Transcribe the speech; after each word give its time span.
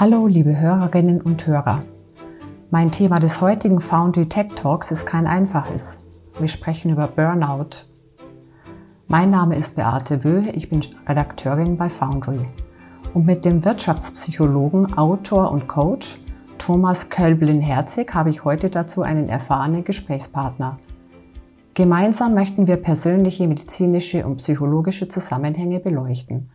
Hallo, 0.00 0.26
liebe 0.26 0.58
Hörerinnen 0.58 1.20
und 1.20 1.46
Hörer. 1.46 1.80
Mein 2.70 2.90
Thema 2.90 3.18
des 3.18 3.42
heutigen 3.42 3.80
Foundry 3.80 4.24
Tech 4.24 4.46
Talks 4.56 4.90
ist 4.90 5.04
kein 5.04 5.26
einfaches. 5.26 5.98
Wir 6.38 6.48
sprechen 6.48 6.90
über 6.90 7.06
Burnout. 7.06 7.84
Mein 9.08 9.28
Name 9.28 9.56
ist 9.56 9.76
Beate 9.76 10.24
Wöhe, 10.24 10.52
ich 10.52 10.70
bin 10.70 10.80
Redakteurin 11.06 11.76
bei 11.76 11.90
Foundry. 11.90 12.40
Und 13.12 13.26
mit 13.26 13.44
dem 13.44 13.62
Wirtschaftspsychologen, 13.62 14.96
Autor 14.96 15.50
und 15.52 15.68
Coach 15.68 16.18
Thomas 16.56 17.10
Kölblin-Herzig 17.10 18.14
habe 18.14 18.30
ich 18.30 18.42
heute 18.42 18.70
dazu 18.70 19.02
einen 19.02 19.28
erfahrenen 19.28 19.84
Gesprächspartner. 19.84 20.78
Gemeinsam 21.74 22.32
möchten 22.32 22.66
wir 22.66 22.78
persönliche, 22.78 23.46
medizinische 23.46 24.24
und 24.24 24.36
psychologische 24.36 25.08
Zusammenhänge 25.08 25.78
beleuchten. 25.78 26.48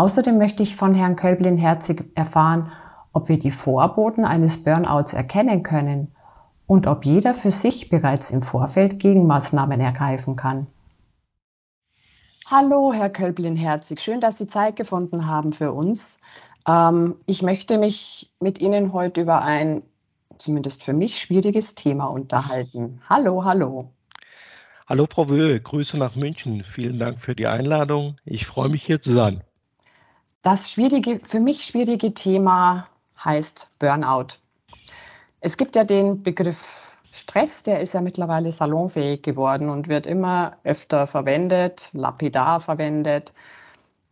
Außerdem 0.00 0.38
möchte 0.38 0.62
ich 0.62 0.76
von 0.76 0.94
Herrn 0.94 1.14
Kölblin-Herzig 1.14 2.04
erfahren, 2.14 2.72
ob 3.12 3.28
wir 3.28 3.38
die 3.38 3.50
Vorboten 3.50 4.24
eines 4.24 4.64
Burnouts 4.64 5.12
erkennen 5.12 5.62
können 5.62 6.08
und 6.66 6.86
ob 6.86 7.04
jeder 7.04 7.34
für 7.34 7.50
sich 7.50 7.90
bereits 7.90 8.30
im 8.30 8.40
Vorfeld 8.40 8.98
Gegenmaßnahmen 8.98 9.78
ergreifen 9.78 10.36
kann. 10.36 10.68
Hallo, 12.46 12.94
Herr 12.94 13.10
Kölblin-Herzig. 13.10 14.00
Schön, 14.00 14.22
dass 14.22 14.38
Sie 14.38 14.46
Zeit 14.46 14.76
gefunden 14.76 15.26
haben 15.26 15.52
für 15.52 15.70
uns. 15.72 16.22
Ähm, 16.66 17.16
ich 17.26 17.42
möchte 17.42 17.76
mich 17.76 18.32
mit 18.40 18.58
Ihnen 18.58 18.94
heute 18.94 19.20
über 19.20 19.42
ein, 19.42 19.82
zumindest 20.38 20.82
für 20.82 20.94
mich, 20.94 21.20
schwieriges 21.20 21.74
Thema 21.74 22.06
unterhalten. 22.06 23.02
Hallo, 23.10 23.44
hallo. 23.44 23.90
Hallo, 24.88 25.06
Frau 25.12 25.28
Wöhe. 25.28 25.60
Grüße 25.60 25.98
nach 25.98 26.16
München. 26.16 26.64
Vielen 26.64 26.98
Dank 26.98 27.20
für 27.20 27.34
die 27.34 27.46
Einladung. 27.46 28.16
Ich 28.24 28.46
freue 28.46 28.70
mich, 28.70 28.82
hier 28.82 29.02
zu 29.02 29.12
sein. 29.12 29.42
Das 30.42 30.70
schwierige, 30.70 31.20
für 31.22 31.38
mich 31.38 31.64
schwierige 31.64 32.14
Thema 32.14 32.88
heißt 33.22 33.68
Burnout. 33.78 34.38
Es 35.40 35.58
gibt 35.58 35.76
ja 35.76 35.84
den 35.84 36.22
Begriff 36.22 36.96
Stress, 37.10 37.62
der 37.62 37.80
ist 37.80 37.92
ja 37.92 38.00
mittlerweile 38.00 38.50
salonfähig 38.50 39.22
geworden 39.22 39.68
und 39.68 39.88
wird 39.88 40.06
immer 40.06 40.56
öfter 40.64 41.06
verwendet, 41.06 41.90
lapidar 41.92 42.60
verwendet. 42.60 43.34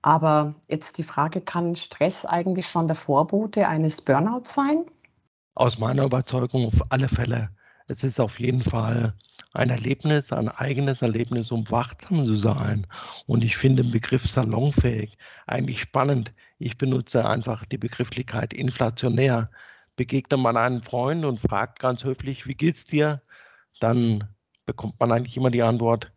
Aber 0.02 0.54
jetzt 0.68 0.98
die 0.98 1.02
Frage, 1.02 1.40
kann 1.40 1.76
Stress 1.76 2.26
eigentlich 2.26 2.66
schon 2.66 2.88
der 2.88 2.96
Vorbote 2.96 3.66
eines 3.66 4.02
Burnouts 4.02 4.52
sein? 4.52 4.84
Aus 5.54 5.78
meiner 5.78 6.04
Überzeugung 6.04 6.66
auf 6.66 6.82
alle 6.90 7.08
Fälle. 7.08 7.48
Es 7.86 8.02
ist 8.02 8.20
auf 8.20 8.38
jeden 8.38 8.62
Fall 8.62 9.14
ein 9.58 9.70
Erlebnis, 9.70 10.32
ein 10.32 10.48
eigenes 10.48 11.02
Erlebnis, 11.02 11.50
um 11.50 11.68
wachsam 11.70 12.24
zu 12.26 12.36
sein. 12.36 12.86
Und 13.26 13.42
ich 13.42 13.56
finde 13.56 13.82
den 13.82 13.90
Begriff 13.90 14.24
salonfähig 14.28 15.18
eigentlich 15.46 15.80
spannend. 15.80 16.32
Ich 16.58 16.78
benutze 16.78 17.26
einfach 17.28 17.64
die 17.66 17.78
Begrifflichkeit 17.78 18.52
inflationär. 18.52 19.50
Begegnet 19.96 20.38
man 20.38 20.56
einen 20.56 20.82
Freund 20.82 21.24
und 21.24 21.40
fragt 21.40 21.80
ganz 21.80 22.04
höflich, 22.04 22.46
wie 22.46 22.54
geht's 22.54 22.86
dir? 22.86 23.20
Dann 23.80 24.28
bekommt 24.64 25.00
man 25.00 25.10
eigentlich 25.10 25.36
immer 25.36 25.50
die 25.50 25.62
Antwort, 25.62 26.12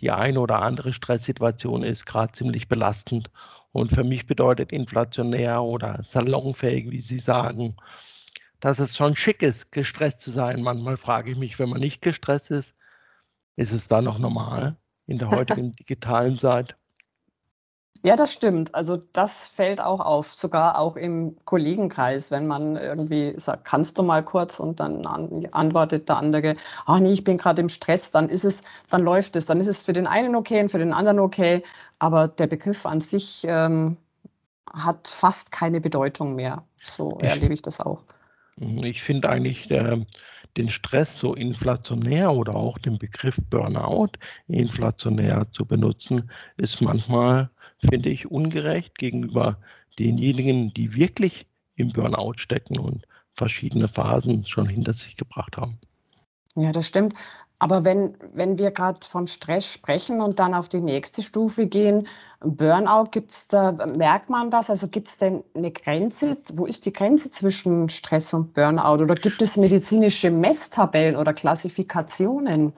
die 0.00 0.12
eine 0.12 0.38
oder 0.38 0.62
andere 0.62 0.92
Stresssituation 0.92 1.82
ist 1.82 2.06
gerade 2.06 2.32
ziemlich 2.32 2.68
belastend. 2.68 3.30
Und 3.72 3.90
für 3.90 4.04
mich 4.04 4.26
bedeutet 4.26 4.70
inflationär 4.70 5.62
oder 5.62 6.00
salonfähig, 6.04 6.92
wie 6.92 7.00
Sie 7.00 7.18
sagen, 7.18 7.76
dass 8.60 8.78
es 8.78 8.96
schon 8.96 9.16
schick 9.16 9.42
ist, 9.42 9.72
gestresst 9.72 10.20
zu 10.20 10.30
sein. 10.30 10.62
Manchmal 10.62 10.96
frage 10.96 11.32
ich 11.32 11.36
mich, 11.36 11.58
wenn 11.58 11.70
man 11.70 11.80
nicht 11.80 12.00
gestresst 12.00 12.52
ist, 12.52 12.76
ist 13.56 13.72
es 13.72 13.88
da 13.88 14.02
noch 14.02 14.18
normal 14.18 14.76
in 15.06 15.18
der 15.18 15.30
heutigen 15.30 15.72
digitalen 15.72 16.38
Zeit? 16.38 16.76
Ja, 18.04 18.16
das 18.16 18.34
stimmt. 18.34 18.74
Also 18.74 18.98
das 19.14 19.46
fällt 19.46 19.80
auch 19.80 19.98
auf, 19.98 20.30
sogar 20.30 20.78
auch 20.78 20.96
im 20.96 21.36
Kollegenkreis, 21.46 22.30
wenn 22.30 22.46
man 22.46 22.76
irgendwie 22.76 23.32
sagt, 23.38 23.64
kannst 23.64 23.96
du 23.96 24.02
mal 24.02 24.22
kurz 24.22 24.60
und 24.60 24.78
dann 24.78 25.06
antwortet 25.06 26.10
der 26.10 26.18
andere, 26.18 26.54
ah 26.84 27.00
nee, 27.00 27.12
ich 27.12 27.24
bin 27.24 27.38
gerade 27.38 27.62
im 27.62 27.70
Stress, 27.70 28.10
dann 28.10 28.28
ist 28.28 28.44
es, 28.44 28.62
dann 28.90 29.00
läuft 29.00 29.36
es, 29.36 29.46
dann 29.46 29.58
ist 29.58 29.68
es 29.68 29.80
für 29.80 29.94
den 29.94 30.06
einen 30.06 30.36
okay 30.36 30.60
und 30.60 30.68
für 30.68 30.78
den 30.78 30.92
anderen 30.92 31.18
okay, 31.18 31.62
aber 31.98 32.28
der 32.28 32.46
Begriff 32.46 32.84
an 32.84 33.00
sich 33.00 33.46
ähm, 33.48 33.96
hat 34.74 35.08
fast 35.08 35.50
keine 35.50 35.80
Bedeutung 35.80 36.34
mehr. 36.34 36.62
So 36.84 37.18
erlebe 37.20 37.54
ich 37.54 37.62
das 37.62 37.80
auch. 37.80 38.02
Mhm, 38.56 38.84
ich 38.84 39.02
finde 39.02 39.30
eigentlich 39.30 39.70
äh, 39.70 40.04
den 40.56 40.70
Stress 40.70 41.18
so 41.18 41.34
inflationär 41.34 42.32
oder 42.32 42.54
auch 42.54 42.78
den 42.78 42.98
Begriff 42.98 43.36
Burnout 43.50 44.12
inflationär 44.46 45.46
zu 45.52 45.66
benutzen, 45.66 46.30
ist 46.56 46.80
manchmal, 46.80 47.50
finde 47.90 48.10
ich, 48.10 48.30
ungerecht 48.30 48.96
gegenüber 48.96 49.58
denjenigen, 49.98 50.72
die 50.74 50.96
wirklich 50.96 51.46
im 51.76 51.92
Burnout 51.92 52.34
stecken 52.36 52.78
und 52.78 53.06
verschiedene 53.34 53.88
Phasen 53.88 54.46
schon 54.46 54.68
hinter 54.68 54.92
sich 54.92 55.16
gebracht 55.16 55.56
haben. 55.56 55.78
Ja, 56.56 56.70
das 56.70 56.86
stimmt. 56.86 57.14
Aber 57.60 57.84
wenn, 57.84 58.16
wenn 58.34 58.58
wir 58.58 58.70
gerade 58.70 59.06
von 59.06 59.26
Stress 59.26 59.66
sprechen 59.66 60.20
und 60.20 60.38
dann 60.38 60.54
auf 60.54 60.68
die 60.68 60.80
nächste 60.80 61.22
Stufe 61.22 61.66
gehen, 61.66 62.06
Burnout, 62.40 63.10
gibt's 63.12 63.48
da, 63.48 63.72
merkt 63.72 64.28
man 64.28 64.50
das? 64.50 64.68
Also 64.68 64.88
gibt 64.88 65.08
es 65.08 65.18
denn 65.18 65.42
eine 65.56 65.70
Grenze? 65.70 66.36
Wo 66.54 66.66
ist 66.66 66.84
die 66.84 66.92
Grenze 66.92 67.30
zwischen 67.30 67.88
Stress 67.88 68.34
und 68.34 68.52
Burnout? 68.54 69.02
Oder 69.02 69.14
gibt 69.14 69.40
es 69.40 69.56
medizinische 69.56 70.30
Messtabellen 70.30 71.16
oder 71.16 71.32
Klassifikationen? 71.32 72.72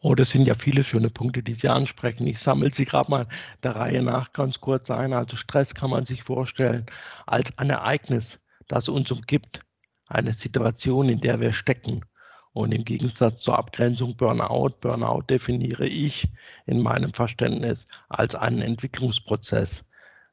Oh, 0.00 0.14
das 0.14 0.30
sind 0.30 0.46
ja 0.46 0.54
viele 0.54 0.84
schöne 0.84 1.10
Punkte, 1.10 1.42
die 1.42 1.54
Sie 1.54 1.68
ansprechen. 1.68 2.26
Ich 2.26 2.38
sammle 2.38 2.72
sie 2.72 2.84
gerade 2.84 3.10
mal 3.10 3.26
der 3.62 3.74
Reihe 3.74 4.02
nach 4.02 4.32
ganz 4.32 4.60
kurz 4.60 4.90
ein. 4.90 5.12
Also 5.12 5.36
Stress 5.36 5.74
kann 5.74 5.90
man 5.90 6.04
sich 6.04 6.22
vorstellen 6.22 6.86
als 7.26 7.56
ein 7.58 7.70
Ereignis, 7.70 8.38
das 8.68 8.88
uns 8.88 9.10
umgibt, 9.10 9.60
eine 10.06 10.32
Situation, 10.32 11.08
in 11.08 11.20
der 11.20 11.40
wir 11.40 11.52
stecken. 11.52 12.04
Und 12.54 12.72
im 12.72 12.84
Gegensatz 12.84 13.42
zur 13.42 13.58
Abgrenzung 13.58 14.16
Burnout, 14.16 14.76
Burnout 14.80 15.22
definiere 15.28 15.88
ich 15.88 16.28
in 16.66 16.80
meinem 16.80 17.12
Verständnis 17.12 17.88
als 18.08 18.36
einen 18.36 18.62
Entwicklungsprozess. 18.62 19.84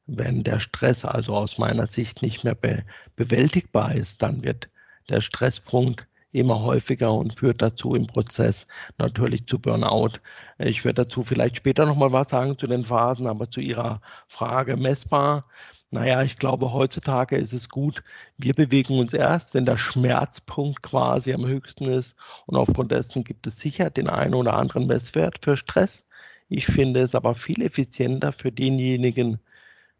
Wenn 0.06 0.44
der 0.44 0.60
Stress 0.60 1.04
also 1.04 1.34
aus 1.34 1.58
meiner 1.58 1.86
Sicht 1.86 2.22
nicht 2.22 2.44
mehr 2.44 2.54
be 2.54 2.84
bewältigbar 3.16 3.94
ist, 3.94 4.22
dann 4.22 4.44
wird 4.44 4.68
der 5.08 5.20
Stresspunkt 5.20 6.06
immer 6.30 6.60
häufiger 6.62 7.12
und 7.12 7.38
führt 7.38 7.60
dazu 7.60 7.96
im 7.96 8.06
Prozess 8.06 8.68
natürlich 8.98 9.46
zu 9.46 9.58
Burnout. 9.58 10.12
Ich 10.58 10.84
werde 10.84 11.04
dazu 11.04 11.24
vielleicht 11.24 11.56
später 11.56 11.86
nochmal 11.86 12.12
was 12.12 12.30
sagen 12.30 12.56
zu 12.56 12.68
den 12.68 12.84
Phasen, 12.84 13.26
aber 13.26 13.50
zu 13.50 13.60
Ihrer 13.60 14.00
Frage 14.28 14.76
messbar 14.76 15.44
naja, 15.92 16.22
ich 16.22 16.36
glaube, 16.36 16.72
heutzutage 16.72 17.36
ist 17.36 17.52
es 17.52 17.68
gut, 17.68 18.02
wir 18.38 18.54
bewegen 18.54 18.98
uns 18.98 19.12
erst, 19.12 19.52
wenn 19.52 19.66
der 19.66 19.76
Schmerzpunkt 19.76 20.82
quasi 20.82 21.34
am 21.34 21.44
höchsten 21.44 21.84
ist. 21.84 22.16
Und 22.46 22.56
aufgrund 22.56 22.92
dessen 22.92 23.24
gibt 23.24 23.46
es 23.46 23.58
sicher 23.58 23.90
den 23.90 24.08
einen 24.08 24.32
oder 24.32 24.54
anderen 24.54 24.86
Messwert 24.86 25.44
für 25.44 25.58
Stress. 25.58 26.02
Ich 26.48 26.64
finde 26.64 27.02
es 27.02 27.14
aber 27.14 27.34
viel 27.34 27.60
effizienter 27.60 28.32
für 28.32 28.50
denjenigen, 28.50 29.38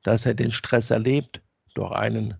dass 0.03 0.25
er 0.25 0.33
den 0.33 0.51
Stress 0.51 0.91
erlebt 0.91 1.43
durch 1.75 1.93
einen 1.93 2.39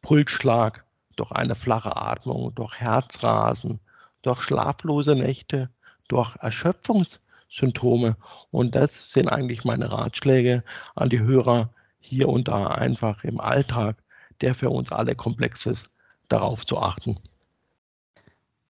Pulsschlag, 0.00 0.86
durch 1.16 1.30
eine 1.30 1.54
flache 1.54 1.94
Atmung, 1.94 2.54
durch 2.54 2.80
Herzrasen, 2.80 3.80
durch 4.22 4.40
schlaflose 4.40 5.14
Nächte, 5.14 5.68
durch 6.08 6.36
Erschöpfungssymptome. 6.36 8.16
Und 8.50 8.74
das 8.74 9.10
sind 9.10 9.28
eigentlich 9.28 9.62
meine 9.64 9.92
Ratschläge 9.92 10.64
an 10.94 11.10
die 11.10 11.20
Hörer, 11.20 11.68
hier 12.04 12.28
und 12.28 12.48
da 12.48 12.66
einfach 12.68 13.24
im 13.24 13.40
Alltag, 13.40 13.96
der 14.40 14.54
für 14.54 14.70
uns 14.70 14.92
alle 14.92 15.14
komplex 15.14 15.66
ist, 15.66 15.88
darauf 16.28 16.66
zu 16.66 16.78
achten. 16.78 17.18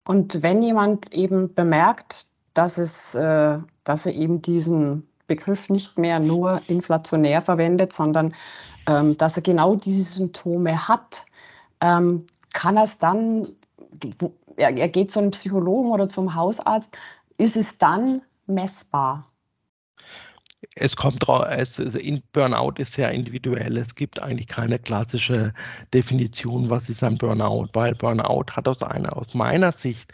Und 0.06 0.44
wenn 0.44 0.62
jemand 0.62 1.14
eben 1.14 1.53
bemerkt, 1.53 2.28
dass, 2.53 2.78
es, 2.78 3.16
äh, 3.16 3.58
dass 3.84 4.06
er 4.06 4.14
eben 4.14 4.42
diesen 4.42 5.08
Begriff 5.28 5.69
nicht 5.69 5.97
mehr 5.97 6.19
nur 6.19 6.62
inflationär 6.68 7.42
verwendet, 7.42 7.94
sondern 7.94 8.33
ähm, 8.88 9.16
dass 9.16 9.38
er 9.38 9.44
genau 9.44 9.75
diese 9.75 10.04
Symptome 10.04 10.88
hat, 10.88 11.25
ähm, 11.80 12.25
kann 12.54 12.75
er 12.75 12.84
es 12.84 12.98
dann, 12.98 13.48
er, 14.57 14.77
er 14.77 14.88
geht 14.89 15.12
zu 15.12 15.19
einem 15.19 15.31
Psychologen 15.31 15.92
oder 15.92 16.10
zum 16.10 16.36
Hausarzt, 16.36 16.98
ist 17.38 17.56
es 17.56 17.77
dann 17.77 18.22
messbar? 18.48 19.31
Es 20.75 20.95
kommt 20.95 21.27
drauf, 21.27 21.45
es, 21.50 21.79
in 21.79 22.21
Burnout 22.31 22.73
ist 22.77 22.94
sehr 22.94 23.12
individuell. 23.12 23.77
Es 23.77 23.95
gibt 23.95 24.21
eigentlich 24.21 24.47
keine 24.47 24.79
klassische 24.79 25.53
Definition, 25.94 26.69
was 26.69 26.89
ist 26.89 27.03
ein 27.03 27.18
Burnout, 27.18 27.69
weil 27.73 27.95
Burnout 27.95 28.45
hat 28.51 28.68
aus 28.68 28.81
einer, 28.83 29.15
aus 29.18 29.33
meiner 29.33 29.71
Sicht 29.71 30.13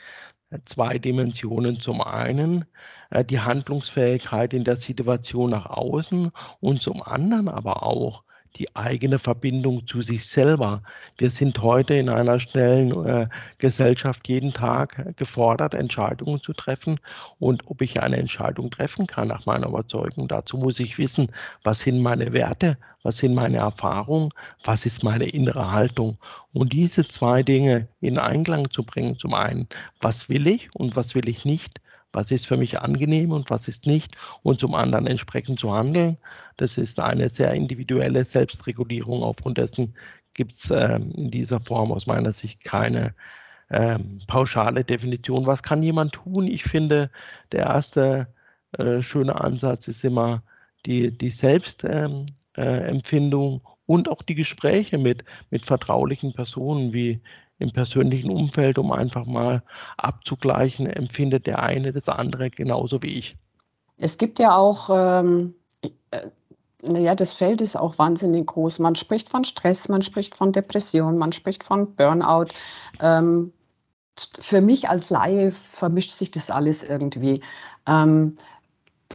zwei 0.66 0.98
Dimensionen. 0.98 1.80
Zum 1.80 2.02
einen 2.02 2.66
äh, 3.12 3.24
die 3.24 3.40
Handlungsfähigkeit 3.40 4.54
in 4.54 4.64
der 4.64 4.78
Situation 4.78 5.52
nach 5.52 5.68
außen 5.68 6.32
und 6.60 6.82
zum 6.82 7.04
anderen 7.04 7.50
aber 7.50 7.84
auch 7.84 8.24
die 8.58 8.76
eigene 8.76 9.20
Verbindung 9.20 9.86
zu 9.88 10.02
sich 10.02 10.26
selber. 10.26 10.82
Wir 11.18 11.30
sind 11.30 11.62
heute 11.62 11.94
in 11.94 12.10
einer 12.10 12.40
schnellen 12.40 13.06
äh, 13.06 13.28
Gesellschaft 13.60 14.28
jeden 14.28 14.54
Tag 14.54 15.16
gefordert, 15.18 15.74
Entscheidungen 15.74 16.42
zu 16.42 16.54
treffen. 16.54 17.00
Und 17.40 17.68
ob 17.68 17.82
ich 17.82 18.02
eine 18.02 18.18
Entscheidung 18.18 18.72
treffen 18.72 19.08
kann 19.08 19.28
nach 19.28 19.46
meiner 19.46 19.68
Überzeugung, 19.68 20.28
dazu 20.28 20.58
muss 20.58 20.80
ich 20.80 20.98
wissen, 20.98 21.28
was 21.64 21.82
sind 21.82 22.02
meine 22.02 22.34
Werte, 22.34 22.78
was 23.04 23.18
sind 23.18 23.36
meine 23.36 23.58
Erfahrungen, 23.58 24.30
was 24.64 24.86
ist 24.86 25.04
meine 25.04 25.26
innere 25.26 25.72
Haltung. 25.72 26.18
Und 26.54 26.74
diese 26.74 27.08
zwei 27.08 27.44
Dinge 27.44 27.88
in 28.02 28.18
Einklang 28.18 28.70
zu 28.72 28.84
bringen, 28.84 29.18
zum 29.18 29.34
einen, 29.34 29.68
was 30.02 30.30
will 30.30 30.48
ich 30.48 30.74
und 30.74 30.96
was 30.96 31.14
will 31.16 31.30
ich 31.30 31.46
nicht, 31.46 31.80
was 32.14 32.32
ist 32.32 32.48
für 32.48 32.58
mich 32.58 32.80
angenehm 32.80 33.32
und 33.32 33.50
was 33.50 33.68
ist 33.68 33.86
nicht 33.86 34.16
und 34.44 34.60
zum 34.60 34.76
anderen 34.76 35.08
entsprechend 35.08 35.60
zu 35.60 35.74
handeln. 35.74 36.18
Das 36.58 36.78
ist 36.78 37.00
eine 37.00 37.30
sehr 37.30 37.54
individuelle 37.54 38.26
Selbstregulierung. 38.26 39.24
Aufgrund 39.24 39.58
dessen 39.58 39.96
gibt 40.34 40.54
es 40.54 40.70
äh, 40.72 40.96
in 40.96 41.32
dieser 41.32 41.60
Form 41.60 41.92
aus 41.92 42.08
meiner 42.08 42.32
Sicht 42.32 42.64
keine 42.64 43.14
äh, 43.70 44.00
pauschale 44.28 44.84
Definition. 44.84 45.46
Was 45.46 45.64
kann 45.64 45.84
jemand 45.84 46.14
tun? 46.14 46.48
Ich 46.48 46.64
finde, 46.64 47.12
der 47.52 47.66
erste 47.66 48.28
äh, 48.78 49.02
schöne 49.02 49.40
Ansatz 49.42 49.88
ist 49.88 50.04
immer 50.04 50.44
die, 50.86 51.18
die 51.18 51.30
Selbstempfindung 51.30 53.54
ähm, 53.54 53.62
äh, 53.64 53.68
und 53.86 54.10
auch 54.10 54.22
die 54.22 54.36
Gespräche 54.36 54.98
mit, 54.98 55.24
mit 55.50 55.66
vertraulichen 55.66 56.34
Personen 56.34 56.92
wie 56.94 57.22
im 57.60 57.72
persönlichen 57.72 58.30
Umfeld, 58.30 58.78
um 58.78 58.92
einfach 58.92 59.26
mal 59.26 59.64
abzugleichen, 59.98 60.88
empfindet 60.88 61.48
der 61.48 61.64
eine 61.64 61.92
das 61.92 62.08
andere 62.08 62.50
genauso 62.50 63.02
wie 63.02 63.18
ich. 63.18 63.36
Es 63.98 64.18
gibt 64.18 64.40
ja 64.40 64.56
auch, 64.56 64.90
ähm, 64.92 65.56
äh, 66.12 66.28
naja, 66.84 67.16
das 67.16 67.34
Feld 67.34 67.62
ist 67.62 67.76
auch 67.76 67.98
wahnsinnig 67.98 68.46
groß. 68.46 68.80
Man 68.80 68.96
spricht 68.96 69.30
von 69.30 69.44
Stress, 69.44 69.90
man 69.90 70.04
spricht 70.04 70.36
von 70.36 70.52
Depression, 70.52 71.18
man 71.18 71.32
spricht 71.32 71.64
von 71.64 71.96
Burnout. 71.96 72.48
Ähm, 73.02 73.52
für 74.40 74.62
mich 74.62 74.90
als 74.90 75.10
Laie 75.10 75.52
vermischt 75.52 76.12
sich 76.12 76.32
das 76.32 76.52
alles 76.52 76.84
irgendwie. 76.84 77.42
Ähm, 77.88 78.36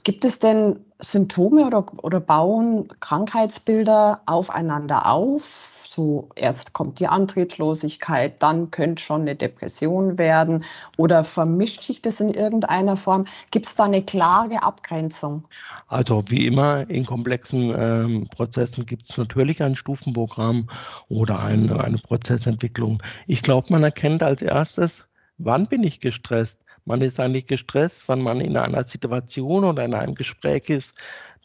gibt 0.05 0.25
es 0.25 0.39
denn 0.39 0.85
Symptome 1.03 1.67
oder, 1.67 1.85
oder 2.03 2.21
bauen 2.21 2.89
Krankheitsbilder 3.01 4.21
aufeinander 4.27 5.11
auf? 5.11 5.83
so 5.93 6.29
erst 6.37 6.73
kommt 6.73 6.99
die 7.01 7.07
Antriebslosigkeit, 7.07 8.43
dann 8.43 8.71
könnte 8.71 9.03
schon 9.03 9.23
eine 9.23 9.37
Depression 9.37 10.19
werden 10.19 10.65
oder 10.97 11.23
vermischt 11.23 11.83
sich 11.83 12.03
das 12.03 12.21
in 12.21 12.31
irgendeiner 12.31 12.97
Form? 12.97 13.27
Gibt 13.51 13.67
es 13.67 13.75
da 13.75 13.85
eine 13.85 14.03
klare 14.03 14.63
Abgrenzung? 14.63 15.47
Also 15.89 16.25
wie 16.29 16.47
immer 16.47 16.89
in 16.89 17.05
komplexen 17.05 17.75
ähm, 17.77 18.27
Prozessen 18.29 18.87
gibt 18.87 19.11
es 19.11 19.17
natürlich 19.17 19.63
ein 19.63 19.77
Stufenprogramm 19.77 20.69
oder 21.09 21.41
eine, 21.41 21.83
eine 21.83 21.99
Prozessentwicklung. 21.99 23.03
Ich 23.27 23.43
glaube, 23.43 23.69
man 23.71 23.85
erkennt 23.85 24.23
als 24.23 24.43
erstes, 24.43 25.05
wann 25.39 25.67
bin 25.67 25.85
ich 25.85 26.01
gestresst? 26.01 26.61
Man 26.85 27.01
ist 27.01 27.21
eigentlich 27.21 27.47
gestresst, 27.47 28.09
wenn 28.09 28.21
man 28.21 28.41
in 28.41 28.57
einer 28.57 28.85
Situation 28.85 29.65
oder 29.65 29.85
in 29.85 29.95
einem 29.95 30.15
Gespräch 30.15 30.69
ist, 30.69 30.95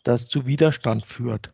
das 0.03 0.27
zu 0.27 0.45
Widerstand 0.45 1.05
führt. 1.05 1.51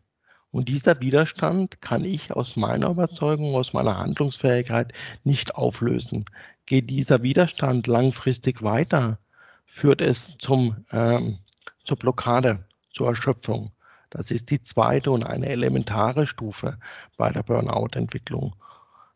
Und 0.50 0.68
dieser 0.68 1.00
Widerstand 1.00 1.80
kann 1.80 2.04
ich 2.04 2.32
aus 2.32 2.54
meiner 2.54 2.90
Überzeugung, 2.90 3.56
aus 3.56 3.72
meiner 3.72 3.98
Handlungsfähigkeit 3.98 4.92
nicht 5.24 5.56
auflösen. 5.56 6.24
Geht 6.66 6.90
dieser 6.90 7.22
Widerstand 7.22 7.88
langfristig 7.88 8.62
weiter, 8.62 9.18
führt 9.66 10.00
es 10.00 10.34
zum, 10.38 10.84
ähm, 10.92 11.38
zur 11.82 11.98
Blockade, 11.98 12.64
zur 12.92 13.08
Erschöpfung. 13.08 13.72
Das 14.10 14.30
ist 14.30 14.50
die 14.52 14.60
zweite 14.60 15.10
und 15.10 15.24
eine 15.24 15.48
elementare 15.48 16.28
Stufe 16.28 16.78
bei 17.16 17.30
der 17.30 17.42
Burnout-Entwicklung, 17.42 18.54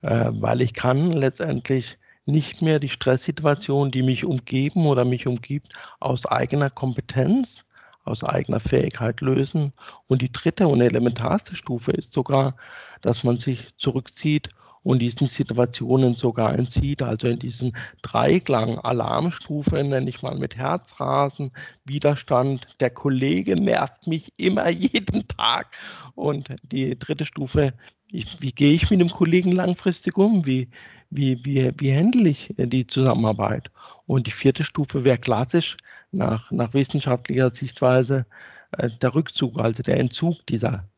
äh, 0.03 0.31
weil 0.33 0.61
ich 0.61 0.75
kann 0.75 1.13
letztendlich 1.13 1.99
nicht 2.29 2.63
mehr 2.63 2.79
die 2.79 2.89
Stresssituation, 2.89 3.91
die 3.91 4.03
mich 4.03 4.25
umgeben 4.25 4.87
oder 4.87 5.05
mich 5.05 5.27
umgibt, 5.27 5.73
aus 5.99 6.27
eigener 6.27 6.71
Kompetenz 6.71 7.65
aus 8.09 8.25
eigener 8.25 8.59
Fähigkeit 8.59 9.21
lösen. 9.21 9.73
Und 10.09 10.23
die 10.23 10.33
dritte 10.33 10.67
und 10.67 10.81
elementarste 10.81 11.55
Stufe 11.55 11.93
ist 11.93 12.13
sogar, 12.13 12.57
dass 13.03 13.23
man 13.23 13.39
sich 13.39 13.69
zurückzieht 13.77 14.49
und 14.83 15.01
diesen 15.01 15.29
Situationen 15.29 16.15
sogar 16.15 16.55
entzieht, 16.55 17.03
also 17.03 17.29
in 17.29 17.39
diesem 17.39 17.73
Dreiklang 18.01 18.79
Alarmstufe, 18.79 19.83
nenne 19.85 20.09
ich 20.09 20.23
mal 20.23 20.37
mit 20.37 20.57
Herzrasen, 20.57 21.53
Widerstand, 21.85 22.67
der 22.81 22.91
Kollege 22.91 23.57
nervt 23.57 24.07
mich 24.07 24.33
immer 24.39 24.69
jeden 24.71 25.29
Tag. 25.29 25.77
Und 26.15 26.55
die 26.63 26.99
dritte 26.99 27.27
Stufe, 27.27 27.75
ich, 28.11 28.41
wie 28.41 28.53
gehe 28.53 28.73
ich 28.73 28.91
mit 28.91 29.01
dem 29.01 29.11
Kollegen 29.11 29.53
langfristig 29.53 30.17
um? 30.17 30.47
Wie, 30.47 30.69
wie, 31.11 31.45
wie, 31.45 31.73
wie 31.79 31.97
handle 31.97 32.29
ich 32.29 32.55
die 32.57 32.87
Zusammenarbeit? 32.87 33.71
Und 34.07 34.27
die 34.27 34.33
vierte 34.33 34.65
Stufe 34.65 35.05
wäre 35.05 35.19
klassisch, 35.19 35.77
nach, 36.11 36.51
nach 36.51 36.73
wissenschaftlicher 36.75 37.51
Sichtweise 37.51 38.27
äh, 38.73 38.89
der 39.03 39.15
Rückzug, 39.15 39.59
also 39.59 39.83
der 39.83 39.99
Entzug 39.99 40.47
dieser 40.47 40.89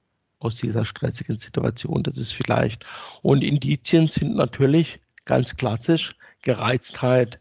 aus 0.41 0.57
dieser 0.57 0.85
stressigen 0.85 1.39
Situation. 1.39 2.03
Das 2.03 2.17
ist 2.17 2.33
vielleicht. 2.33 2.85
Und 3.23 3.45
Indizien 3.45 4.09
sind 4.09 4.35
natürlich 4.37 5.01
ganz 5.27 5.57
klassisch 5.57 6.17
Gereiztheit, 6.43 7.41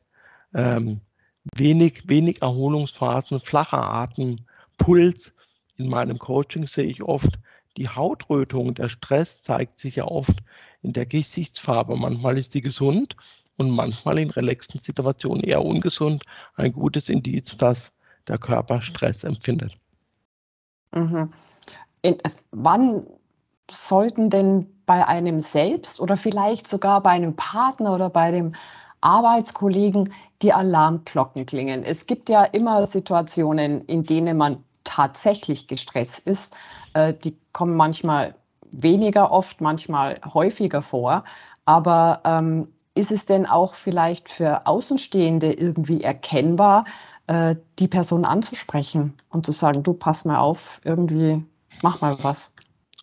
ähm, 0.53 0.99
wenig, 1.55 2.03
wenig 2.05 2.41
Erholungsphasen, 2.41 3.39
flacher 3.39 3.81
Atem, 3.81 4.45
Puls. 4.77 5.33
In 5.77 5.87
meinem 5.87 6.19
Coaching 6.19 6.67
sehe 6.67 6.83
ich 6.85 7.01
oft 7.01 7.39
die 7.77 7.89
Hautrötung. 7.89 8.73
Der 8.75 8.89
Stress 8.89 9.41
zeigt 9.41 9.79
sich 9.79 9.97
ja 9.97 10.05
oft 10.05 10.37
in 10.81 10.93
der 10.93 11.05
Gesichtsfarbe. 11.05 11.95
Manchmal 11.95 12.37
ist 12.37 12.53
die 12.53 12.61
gesund 12.61 13.15
und 13.57 13.69
manchmal 13.69 14.19
in 14.19 14.29
relaxten 14.29 14.79
Situationen 14.79 15.43
eher 15.43 15.63
ungesund. 15.63 16.23
Ein 16.55 16.73
gutes 16.73 17.09
Indiz, 17.09 17.57
dass 17.57 17.91
der 18.27 18.37
Körper 18.37 18.81
Stress 18.81 19.23
empfindet. 19.23 19.77
Mhm. 20.93 21.31
In, 22.01 22.17
wann 22.51 23.05
sollten 23.69 24.29
denn 24.29 24.67
bei 24.85 25.05
einem 25.05 25.41
selbst 25.41 25.99
oder 25.99 26.17
vielleicht 26.17 26.67
sogar 26.67 27.03
bei 27.03 27.11
einem 27.11 27.35
Partner 27.35 27.93
oder 27.93 28.09
bei 28.09 28.31
dem 28.31 28.55
Arbeitskollegen 29.01 30.11
die 30.41 30.53
Alarmglocken 30.53 31.45
klingen? 31.45 31.83
Es 31.83 32.05
gibt 32.05 32.29
ja 32.29 32.43
immer 32.45 32.85
Situationen, 32.85 33.81
in 33.85 34.03
denen 34.03 34.37
man 34.37 34.63
tatsächlich 34.83 35.67
gestresst 35.67 36.19
ist. 36.19 36.55
Äh, 36.93 37.13
die 37.13 37.37
kommen 37.53 37.75
manchmal 37.75 38.35
weniger 38.71 39.31
oft, 39.31 39.61
manchmal 39.61 40.19
häufiger 40.33 40.81
vor. 40.81 41.23
Aber 41.65 42.21
ähm, 42.25 42.67
ist 42.95 43.11
es 43.11 43.25
denn 43.25 43.45
auch 43.45 43.75
vielleicht 43.75 44.29
für 44.29 44.65
Außenstehende 44.67 45.53
irgendwie 45.53 46.01
erkennbar, 46.01 46.85
äh, 47.27 47.55
die 47.77 47.87
Person 47.87 48.25
anzusprechen 48.25 49.13
und 49.29 49.45
zu 49.45 49.51
sagen, 49.51 49.83
du 49.83 49.93
pass 49.93 50.25
mal 50.25 50.37
auf, 50.37 50.81
irgendwie 50.83 51.43
mach 51.81 52.01
mal 52.01 52.21
was? 52.23 52.51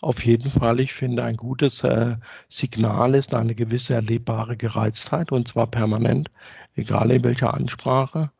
Auf 0.02 0.24
jeden 0.24 0.50
Fall, 0.50 0.80
ich 0.80 0.92
finde, 0.92 1.24
ein 1.24 1.36
gutes 1.36 1.82
äh, 1.82 2.16
Signal 2.50 3.14
ist 3.14 3.34
eine 3.34 3.54
gewisse 3.54 3.94
erlebbare 3.94 4.56
Gereiztheit 4.56 5.32
und 5.32 5.48
zwar 5.48 5.66
permanent, 5.66 6.28
egal 6.74 7.10
in 7.10 7.24
welcher 7.24 7.54
Ansprache 7.54 8.30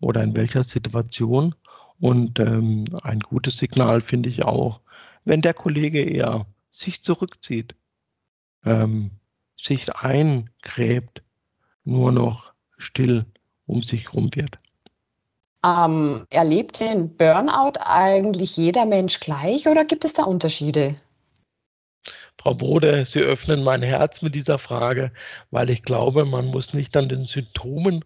oder 0.00 0.22
in 0.22 0.34
welcher 0.34 0.64
Situation. 0.64 1.54
Und 2.00 2.38
ähm, 2.38 2.84
ein 3.02 3.20
gutes 3.20 3.58
Signal 3.58 4.00
finde 4.00 4.28
ich 4.28 4.44
auch, 4.44 4.80
wenn 5.24 5.42
der 5.42 5.54
Kollege 5.54 6.02
eher 6.02 6.46
sich 6.70 7.02
zurückzieht, 7.02 7.74
ähm, 8.64 9.10
sich 9.56 9.94
eingräbt, 9.94 11.22
nur 11.84 12.12
noch 12.12 12.52
still 12.76 13.24
um 13.66 13.82
sich 13.82 14.04
herum 14.06 14.30
wird. 14.34 14.58
Ähm, 15.64 16.26
erlebt 16.30 16.80
den 16.80 17.16
Burnout 17.16 17.78
eigentlich 17.80 18.56
jeder 18.56 18.84
Mensch 18.84 19.20
gleich 19.20 19.66
oder 19.66 19.84
gibt 19.84 20.04
es 20.04 20.12
da 20.12 20.24
Unterschiede? 20.24 20.96
Frau 22.38 22.54
Bode, 22.54 23.06
Sie 23.06 23.20
öffnen 23.20 23.64
mein 23.64 23.82
Herz 23.82 24.20
mit 24.20 24.34
dieser 24.34 24.58
Frage, 24.58 25.12
weil 25.50 25.70
ich 25.70 25.82
glaube, 25.82 26.26
man 26.26 26.46
muss 26.46 26.74
nicht 26.74 26.94
an 26.96 27.08
den 27.08 27.26
Symptomen 27.26 28.04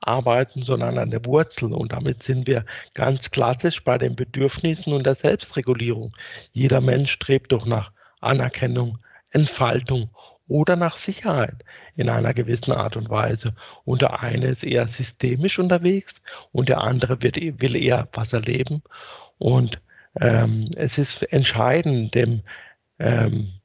arbeiten, 0.00 0.62
sondern 0.62 0.98
an 0.98 1.10
der 1.10 1.24
Wurzel. 1.24 1.72
Und 1.72 1.92
damit 1.92 2.22
sind 2.22 2.46
wir 2.46 2.64
ganz 2.94 3.30
klassisch 3.30 3.82
bei 3.84 3.98
den 3.98 4.16
Bedürfnissen 4.16 4.92
und 4.92 5.04
der 5.04 5.14
Selbstregulierung. 5.14 6.16
Jeder 6.52 6.80
Mensch 6.80 7.12
strebt 7.12 7.52
doch 7.52 7.66
nach 7.66 7.92
Anerkennung, 8.20 8.98
Entfaltung 9.30 10.10
oder 10.48 10.74
nach 10.76 10.96
Sicherheit 10.96 11.64
in 11.94 12.10
einer 12.10 12.34
gewissen 12.34 12.72
Art 12.72 12.96
und 12.96 13.08
Weise. 13.08 13.54
Und 13.84 14.02
der 14.02 14.20
eine 14.20 14.48
ist 14.48 14.64
eher 14.64 14.88
systemisch 14.88 15.58
unterwegs 15.58 16.22
und 16.52 16.68
der 16.68 16.80
andere 16.80 17.22
wird, 17.22 17.36
will 17.36 17.76
eher 17.76 18.08
was 18.12 18.32
erleben. 18.32 18.82
Und 19.38 19.80
ähm, 20.20 20.70
es 20.76 20.98
ist 20.98 21.22
entscheidend, 21.32 22.14
dem 22.14 22.42
ähm, 22.98 23.59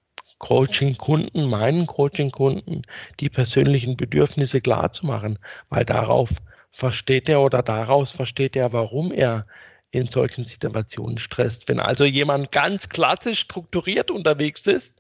Coaching-Kunden, 0.46 1.50
meinen 1.50 1.88
Coaching-Kunden, 1.88 2.84
die 3.20 3.30
persönlichen 3.30 3.98
Bedürfnisse 3.98 4.62
klarzumachen, 4.62 5.40
weil 5.70 5.86
darauf 5.86 6.30
versteht 6.72 7.28
er 7.30 7.42
oder 7.42 7.64
daraus 7.64 8.12
versteht 8.12 8.56
er, 8.56 8.72
warum 8.72 9.12
er 9.12 9.48
in 9.90 10.08
solchen 10.08 10.46
Situationen 10.46 11.18
stresst. 11.18 11.68
Wenn 11.68 11.80
also 11.80 12.04
jemand 12.04 12.52
ganz 12.52 12.90
klassisch 12.90 13.40
strukturiert 13.40 14.12
unterwegs 14.12 14.68
ist, 14.68 15.00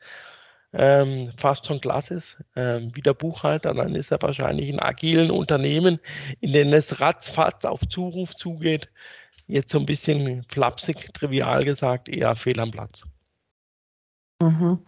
ähm, 0.74 1.32
fast 1.38 1.68
schon 1.68 1.80
klassisch, 1.80 2.38
ähm, 2.56 2.90
wie 2.96 3.02
der 3.02 3.14
Buchhalter, 3.14 3.76
dann 3.76 3.94
ist 3.94 4.10
er 4.10 4.24
wahrscheinlich 4.24 4.68
in 4.68 4.80
agilen 4.80 5.30
Unternehmen, 5.30 6.00
in 6.42 6.54
denen 6.54 6.74
es 6.74 7.02
ratzfatz 7.02 7.66
auf 7.66 7.82
Zuruf 7.88 8.36
zugeht, 8.36 8.90
jetzt 9.46 9.72
so 9.72 9.78
ein 9.78 9.86
bisschen 9.86 10.44
flapsig, 10.50 11.14
trivial 11.14 11.66
gesagt, 11.66 12.10
eher 12.10 12.36
fehl 12.36 12.60
am 12.60 12.72
Platz. 12.72 13.04
Mhm. 14.42 14.80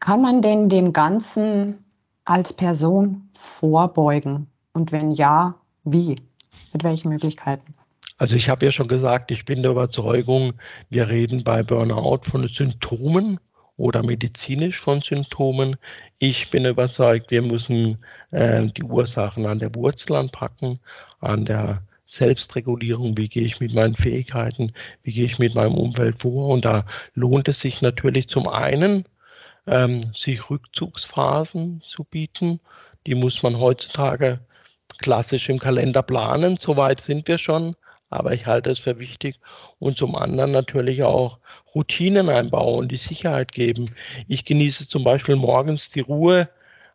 Kann 0.00 0.22
man 0.22 0.40
denn 0.40 0.68
dem 0.68 0.92
Ganzen 0.92 1.84
als 2.24 2.52
Person 2.52 3.28
vorbeugen? 3.34 4.46
Und 4.72 4.92
wenn 4.92 5.12
ja, 5.12 5.54
wie? 5.84 6.16
Mit 6.72 6.84
welchen 6.84 7.10
Möglichkeiten? 7.10 7.74
Also 8.16 8.36
ich 8.36 8.48
habe 8.48 8.64
ja 8.66 8.72
schon 8.72 8.88
gesagt, 8.88 9.30
ich 9.30 9.44
bin 9.44 9.62
der 9.62 9.72
Überzeugung, 9.72 10.54
wir 10.88 11.08
reden 11.08 11.44
bei 11.44 11.62
Burnout 11.62 12.20
von 12.24 12.46
Symptomen 12.48 13.40
oder 13.76 14.04
medizinisch 14.04 14.80
von 14.80 15.00
Symptomen. 15.00 15.76
Ich 16.18 16.50
bin 16.50 16.64
überzeugt, 16.64 17.30
wir 17.30 17.42
müssen 17.42 17.98
äh, 18.30 18.66
die 18.66 18.82
Ursachen 18.82 19.46
an 19.46 19.58
der 19.58 19.74
Wurzel 19.74 20.16
anpacken, 20.16 20.80
an 21.20 21.44
der 21.44 21.82
Selbstregulierung, 22.04 23.16
wie 23.16 23.28
gehe 23.28 23.44
ich 23.44 23.60
mit 23.60 23.72
meinen 23.72 23.94
Fähigkeiten, 23.94 24.72
wie 25.02 25.12
gehe 25.12 25.24
ich 25.24 25.38
mit 25.38 25.54
meinem 25.54 25.74
Umfeld 25.74 26.20
vor. 26.20 26.48
Und 26.48 26.64
da 26.64 26.84
lohnt 27.14 27.48
es 27.48 27.60
sich 27.60 27.80
natürlich 27.80 28.28
zum 28.28 28.48
einen, 28.48 29.04
ähm, 29.66 30.12
sich 30.14 30.50
Rückzugsphasen 30.50 31.82
zu 31.82 32.04
bieten. 32.04 32.60
Die 33.06 33.14
muss 33.14 33.42
man 33.42 33.58
heutzutage 33.58 34.40
klassisch 34.98 35.48
im 35.48 35.58
Kalender 35.58 36.02
planen. 36.02 36.58
Soweit 36.58 37.00
sind 37.00 37.28
wir 37.28 37.38
schon 37.38 37.76
aber 38.10 38.32
ich 38.32 38.46
halte 38.46 38.70
es 38.70 38.80
für 38.80 38.98
wichtig 38.98 39.38
und 39.78 39.96
zum 39.96 40.16
anderen 40.16 40.50
natürlich 40.50 41.04
auch 41.04 41.38
Routinen 41.74 42.28
einbauen, 42.28 42.88
die 42.88 42.96
Sicherheit 42.96 43.52
geben. 43.52 43.94
Ich 44.26 44.44
genieße 44.44 44.88
zum 44.88 45.04
Beispiel 45.04 45.36
morgens 45.36 45.90
die 45.90 46.00
Ruhe 46.00 46.48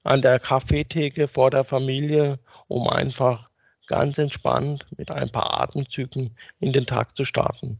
an 0.03 0.21
der 0.21 0.39
Kaffeetheke 0.39 1.27
vor 1.29 1.49
der 1.49 1.63
Familie, 1.63 2.37
um 2.67 2.89
einfach 2.89 3.49
ganz 3.87 4.17
entspannt 4.17 4.85
mit 4.97 5.09
ein 5.09 5.31
paar 5.31 5.61
Atemzügen 5.61 6.35
in 6.59 6.73
den 6.73 6.85
Tag 6.85 7.15
zu 7.15 7.23
starten. 7.23 7.79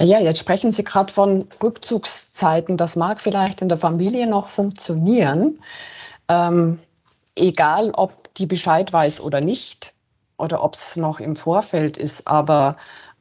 Naja, 0.00 0.18
jetzt 0.18 0.38
sprechen 0.38 0.72
Sie 0.72 0.82
gerade 0.82 1.12
von 1.12 1.46
Rückzugszeiten. 1.62 2.78
Das 2.78 2.96
mag 2.96 3.20
vielleicht 3.20 3.60
in 3.60 3.68
der 3.68 3.76
Familie 3.76 4.26
noch 4.26 4.48
funktionieren. 4.48 5.60
Ähm, 6.28 6.78
egal, 7.36 7.90
ob 7.94 8.32
die 8.34 8.46
Bescheid 8.46 8.90
weiß 8.90 9.20
oder 9.20 9.42
nicht, 9.42 9.92
oder 10.38 10.64
ob 10.64 10.74
es 10.74 10.96
noch 10.96 11.20
im 11.20 11.36
Vorfeld 11.36 11.98
ist, 11.98 12.26
aber 12.26 12.78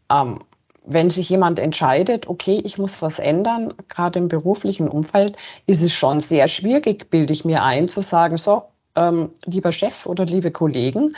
ähm, 0.10 0.40
wenn 0.86 1.10
sich 1.10 1.30
jemand 1.30 1.60
entscheidet, 1.60 2.30
okay, 2.30 2.62
ich 2.64 2.78
muss 2.78 3.02
was 3.02 3.20
ändern, 3.20 3.74
gerade 3.90 4.20
im 4.20 4.30
beruflichen 4.30 4.88
Umfeld, 4.88 5.36
ist 5.68 5.82
es 5.84 5.94
schon 5.94 6.22
sehr 6.22 6.48
schwierig, 6.48 7.10
bilde 7.10 7.34
ich 7.34 7.44
mir 7.44 7.62
ein, 7.62 7.90
zu 7.90 8.02
sagen, 8.02 8.38
so, 8.38 8.64
ähm, 8.96 9.32
lieber 9.46 9.74
Chef 9.74 10.06
oder 10.06 10.26
liebe 10.26 10.50
Kollegen, 10.52 11.14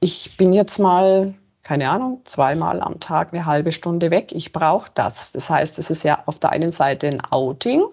ich 0.00 0.34
bin 0.38 0.54
jetzt 0.54 0.78
mal, 0.78 1.34
keine 1.64 1.90
Ahnung, 1.90 2.20
zweimal 2.24 2.80
am 2.80 3.00
Tag 3.00 3.32
eine 3.32 3.44
halbe 3.44 3.72
Stunde 3.72 4.10
weg, 4.10 4.30
ich 4.32 4.52
brauche 4.52 4.90
das. 4.94 5.32
Das 5.32 5.50
heißt, 5.50 5.78
es 5.78 5.90
ist 5.90 6.04
ja 6.04 6.22
auf 6.26 6.38
der 6.38 6.50
einen 6.50 6.70
Seite 6.70 7.08
ein 7.08 7.22
Outing, 7.30 7.84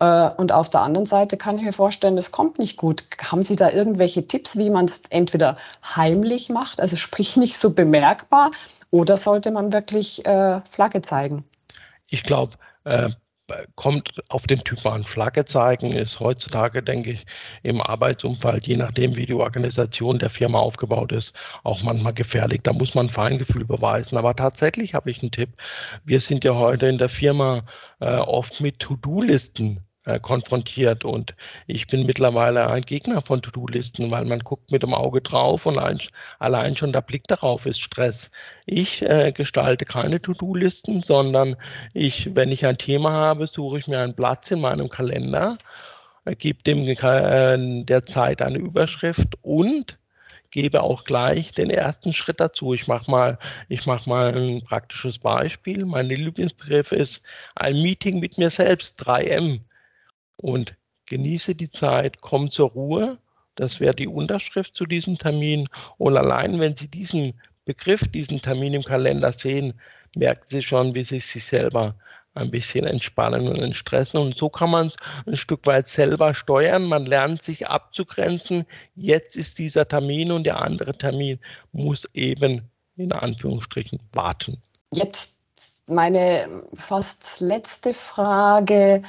äh, 0.00 0.30
und 0.36 0.50
auf 0.50 0.68
der 0.68 0.80
anderen 0.80 1.06
Seite 1.06 1.36
kann 1.36 1.58
ich 1.58 1.64
mir 1.64 1.72
vorstellen, 1.72 2.18
es 2.18 2.32
kommt 2.32 2.58
nicht 2.58 2.76
gut. 2.76 3.04
Haben 3.22 3.42
Sie 3.42 3.54
da 3.54 3.70
irgendwelche 3.70 4.26
Tipps, 4.26 4.56
wie 4.56 4.70
man 4.70 4.86
es 4.86 5.02
entweder 5.10 5.56
heimlich 5.94 6.48
macht, 6.48 6.80
also 6.80 6.96
sprich 6.96 7.36
nicht 7.36 7.56
so 7.56 7.70
bemerkbar, 7.70 8.50
oder 8.90 9.16
sollte 9.16 9.52
man 9.52 9.72
wirklich 9.72 10.26
äh, 10.26 10.60
Flagge 10.68 11.00
zeigen? 11.00 11.44
Ich 12.08 12.24
glaube, 12.24 12.54
äh, 12.84 13.10
kommt 13.74 14.22
auf 14.28 14.46
den 14.46 14.60
Typ 14.64 14.84
an. 14.86 15.04
Flagge 15.04 15.44
zeigen 15.44 15.92
ist 15.92 16.20
heutzutage, 16.20 16.82
denke 16.82 17.12
ich, 17.12 17.26
im 17.62 17.80
Arbeitsumfeld, 17.80 18.66
je 18.66 18.76
nachdem, 18.76 19.16
wie 19.16 19.26
die 19.26 19.34
Organisation 19.34 20.18
der 20.18 20.30
Firma 20.30 20.58
aufgebaut 20.58 21.12
ist, 21.12 21.34
auch 21.64 21.82
manchmal 21.82 22.14
gefährlich. 22.14 22.60
Da 22.62 22.72
muss 22.72 22.94
man 22.94 23.10
Feingefühl 23.10 23.64
beweisen. 23.64 24.16
Aber 24.16 24.34
tatsächlich 24.34 24.94
habe 24.94 25.10
ich 25.10 25.22
einen 25.22 25.30
Tipp. 25.30 25.50
Wir 26.04 26.20
sind 26.20 26.44
ja 26.44 26.54
heute 26.54 26.86
in 26.86 26.98
der 26.98 27.08
Firma 27.08 27.62
äh, 28.00 28.16
oft 28.16 28.60
mit 28.60 28.78
To-Do-Listen 28.78 29.80
äh, 30.10 30.20
konfrontiert. 30.20 31.04
Und 31.04 31.34
ich 31.66 31.86
bin 31.86 32.06
mittlerweile 32.06 32.68
ein 32.68 32.82
Gegner 32.82 33.22
von 33.22 33.42
To-Do-Listen, 33.42 34.10
weil 34.10 34.24
man 34.24 34.40
guckt 34.40 34.70
mit 34.70 34.82
dem 34.82 34.94
Auge 34.94 35.20
drauf 35.20 35.66
und 35.66 35.78
allein, 35.78 36.00
allein 36.38 36.76
schon 36.76 36.92
der 36.92 37.02
Blick 37.02 37.26
darauf 37.28 37.66
ist 37.66 37.80
Stress. 37.80 38.30
Ich 38.66 39.02
äh, 39.02 39.32
gestalte 39.32 39.84
keine 39.84 40.20
To-Do-Listen, 40.20 41.02
sondern 41.02 41.56
ich, 41.94 42.34
wenn 42.34 42.52
ich 42.52 42.66
ein 42.66 42.78
Thema 42.78 43.12
habe, 43.12 43.46
suche 43.46 43.78
ich 43.78 43.86
mir 43.86 44.00
einen 44.00 44.14
Platz 44.14 44.50
in 44.50 44.60
meinem 44.60 44.88
Kalender, 44.88 45.56
äh, 46.24 46.34
gebe 46.34 46.62
dem 46.62 46.86
äh, 46.88 47.84
der 47.84 48.02
Zeit 48.02 48.42
eine 48.42 48.58
Überschrift 48.58 49.36
und 49.42 49.98
gebe 50.50 50.82
auch 50.82 51.04
gleich 51.04 51.52
den 51.52 51.70
ersten 51.70 52.12
Schritt 52.12 52.40
dazu. 52.40 52.74
Ich 52.74 52.86
mache 52.88 53.10
mal, 53.10 53.38
ich 53.68 53.86
mache 53.86 54.08
mal 54.08 54.34
ein 54.34 54.62
praktisches 54.64 55.18
Beispiel. 55.18 55.84
Mein 55.84 56.06
Lieblingsbegriff 56.06 56.92
ist 56.92 57.22
ein 57.54 57.80
Meeting 57.82 58.20
mit 58.20 58.38
mir 58.38 58.50
selbst, 58.50 59.00
3M 59.02 59.60
und 60.40 60.74
genieße 61.06 61.54
die 61.54 61.70
Zeit, 61.70 62.20
komm 62.20 62.50
zur 62.50 62.70
Ruhe. 62.70 63.18
Das 63.56 63.80
wäre 63.80 63.94
die 63.94 64.08
Unterschrift 64.08 64.76
zu 64.76 64.86
diesem 64.86 65.18
Termin. 65.18 65.68
Und 65.98 66.16
allein, 66.16 66.60
wenn 66.60 66.76
Sie 66.76 66.88
diesen 66.88 67.34
Begriff, 67.64 68.08
diesen 68.08 68.40
Termin 68.40 68.74
im 68.74 68.84
Kalender 68.84 69.32
sehen, 69.32 69.74
merken 70.14 70.46
Sie 70.48 70.62
schon, 70.62 70.94
wie 70.94 71.04
Sie 71.04 71.20
sich 71.20 71.44
selber 71.44 71.94
ein 72.34 72.50
bisschen 72.50 72.86
entspannen 72.86 73.48
und 73.48 73.58
entstressen. 73.58 74.20
Und 74.20 74.38
so 74.38 74.48
kann 74.48 74.70
man 74.70 74.88
es 74.88 74.96
ein 75.26 75.36
Stück 75.36 75.66
weit 75.66 75.88
selber 75.88 76.34
steuern. 76.34 76.84
Man 76.84 77.06
lernt 77.06 77.42
sich 77.42 77.68
abzugrenzen. 77.68 78.64
Jetzt 78.94 79.36
ist 79.36 79.58
dieser 79.58 79.86
Termin 79.86 80.30
und 80.32 80.44
der 80.44 80.62
andere 80.62 80.96
Termin 80.96 81.38
muss 81.72 82.06
eben 82.14 82.62
in 82.96 83.12
Anführungsstrichen 83.12 83.98
warten. 84.12 84.62
Jetzt 84.92 85.32
meine 85.86 86.64
fast 86.74 87.40
letzte 87.40 87.92
Frage 87.92 89.02